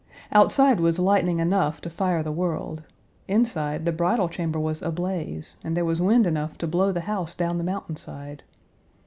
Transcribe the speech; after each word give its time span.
Outside 0.31 0.79
was 0.79 0.97
lightning 0.97 1.37
enough 1.37 1.79
to 1.81 1.89
fire 1.91 2.23
the 2.23 2.31
world; 2.31 2.81
inside, 3.27 3.85
the 3.85 3.91
bridal 3.91 4.29
chamber 4.29 4.59
was 4.59 4.81
ablaze, 4.81 5.57
and 5.63 5.77
there 5.77 5.85
was 5.85 6.01
wind 6.01 6.25
enough 6.25 6.57
to 6.57 6.65
blow 6.67 6.91
the 6.91 7.01
house 7.01 7.35
down 7.35 7.59
the 7.59 7.63
mountainside. 7.63 8.41